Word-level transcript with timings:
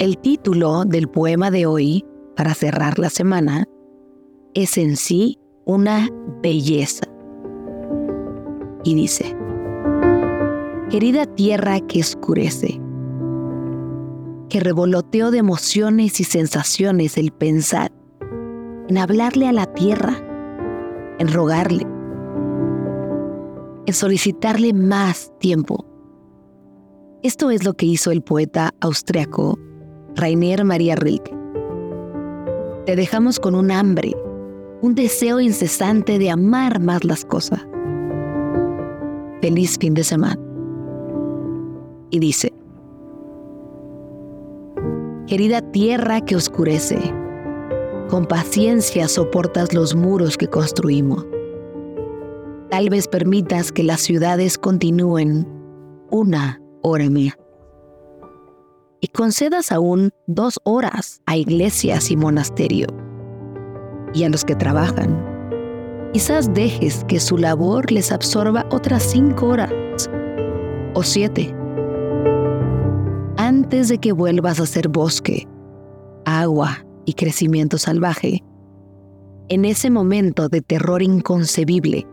El 0.00 0.16
título 0.16 0.86
del 0.86 1.10
poema 1.10 1.50
de 1.50 1.66
hoy, 1.66 2.06
para 2.34 2.54
cerrar 2.54 2.98
la 2.98 3.10
semana, 3.10 3.66
es 4.54 4.78
en 4.78 4.96
sí 4.96 5.38
una 5.66 6.08
belleza. 6.42 7.04
Y 8.82 8.94
dice, 8.94 9.36
Querida 10.88 11.26
tierra 11.26 11.80
que 11.80 12.00
escurece, 12.00 12.80
que 14.48 14.60
revoloteo 14.60 15.30
de 15.30 15.36
emociones 15.36 16.18
y 16.18 16.24
sensaciones 16.24 17.18
el 17.18 17.30
pensar 17.30 17.92
en 18.88 18.96
hablarle 18.96 19.48
a 19.48 19.52
la 19.52 19.66
tierra, 19.66 20.16
en 21.18 21.30
rogarle, 21.30 21.86
en 23.84 23.92
solicitarle 23.92 24.72
más 24.72 25.30
tiempo. 25.40 25.84
Esto 27.22 27.50
es 27.50 27.64
lo 27.64 27.74
que 27.74 27.84
hizo 27.84 28.10
el 28.10 28.22
poeta 28.22 28.72
austriaco 28.80 29.58
Rainer 30.16 30.64
Maria 30.64 30.96
Rilke. 30.96 31.34
Te 32.86 32.96
dejamos 32.96 33.38
con 33.38 33.54
un 33.54 33.70
hambre, 33.70 34.14
un 34.82 34.94
deseo 34.94 35.40
incesante 35.40 36.18
de 36.18 36.30
amar 36.30 36.80
más 36.80 37.04
las 37.04 37.24
cosas. 37.24 37.60
Feliz 39.40 39.78
fin 39.78 39.94
de 39.94 40.04
semana. 40.04 40.40
Y 42.10 42.18
dice, 42.18 42.52
Querida 45.26 45.60
tierra 45.60 46.20
que 46.22 46.34
oscurece, 46.34 46.98
con 48.08 48.26
paciencia 48.26 49.06
soportas 49.06 49.72
los 49.72 49.94
muros 49.94 50.36
que 50.36 50.48
construimos. 50.48 51.24
Tal 52.68 52.90
vez 52.90 53.06
permitas 53.06 53.70
que 53.70 53.84
las 53.84 54.00
ciudades 54.00 54.58
continúen 54.58 55.46
una 56.10 56.60
hora 56.82 57.08
mía. 57.08 57.36
Y 59.00 59.08
concedas 59.08 59.72
aún 59.72 60.10
dos 60.26 60.60
horas 60.64 61.22
a 61.26 61.36
iglesias 61.36 62.10
y 62.10 62.16
monasterio. 62.16 62.86
Y 64.12 64.24
a 64.24 64.28
los 64.28 64.44
que 64.44 64.54
trabajan. 64.54 65.24
Quizás 66.12 66.52
dejes 66.52 67.04
que 67.04 67.20
su 67.20 67.38
labor 67.38 67.90
les 67.92 68.12
absorba 68.12 68.66
otras 68.70 69.02
cinco 69.02 69.46
horas 69.46 69.70
o 70.94 71.02
siete 71.02 71.54
antes 73.36 73.88
de 73.88 73.98
que 73.98 74.12
vuelvas 74.12 74.60
a 74.60 74.66
ser 74.66 74.88
bosque, 74.88 75.48
agua 76.24 76.84
y 77.04 77.14
crecimiento 77.14 77.78
salvaje, 77.78 78.44
en 79.48 79.64
ese 79.64 79.90
momento 79.90 80.48
de 80.48 80.60
terror 80.60 81.02
inconcebible 81.02 82.06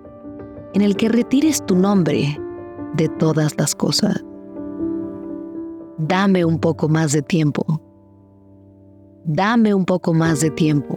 en 0.74 0.82
el 0.82 0.96
que 0.96 1.10
retires 1.10 1.66
tu 1.66 1.76
nombre 1.76 2.40
de 2.96 3.08
todas 3.20 3.58
las 3.58 3.76
cosas. 3.76 4.24
Dame 5.98 6.46
un 6.46 6.60
poco 6.60 6.88
más 6.88 7.12
de 7.12 7.24
tiempo. 7.24 7.82
Dame 9.26 9.74
un 9.74 9.84
poco 9.84 10.14
más 10.14 10.42
de 10.42 10.52
tiempo. 10.52 10.96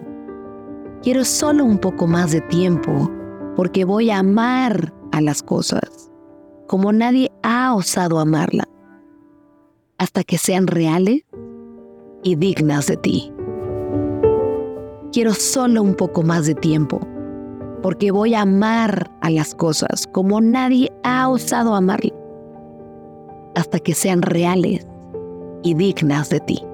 Quiero 1.02 1.24
solo 1.24 1.64
un 1.64 1.78
poco 1.78 2.06
más 2.06 2.32
de 2.32 2.42
tiempo 2.42 3.10
porque 3.56 3.86
voy 3.86 4.10
a 4.10 4.18
amar 4.18 4.92
a 5.12 5.22
las 5.22 5.42
cosas 5.42 6.12
como 6.66 6.92
nadie 6.92 7.32
ha 7.42 7.74
osado 7.74 8.20
amarlas 8.20 8.68
hasta 9.96 10.22
que 10.22 10.36
sean 10.36 10.66
reales 10.66 11.22
y 12.22 12.36
dignas 12.36 12.86
de 12.86 12.98
ti. 12.98 13.32
Quiero 15.12 15.32
solo 15.32 15.82
un 15.82 15.94
poco 15.94 16.22
más 16.22 16.46
de 16.46 16.54
tiempo, 16.54 17.00
porque 17.82 18.10
voy 18.10 18.34
a 18.34 18.42
amar 18.42 19.10
a 19.22 19.30
las 19.30 19.54
cosas 19.54 20.06
como 20.12 20.40
nadie 20.40 20.92
ha 21.04 21.28
osado 21.28 21.74
amarlas, 21.74 22.12
hasta 23.54 23.78
que 23.78 23.94
sean 23.94 24.22
reales 24.22 24.86
y 25.62 25.75
dignas 25.75 26.30
de 26.30 26.41
ti. 26.41 26.69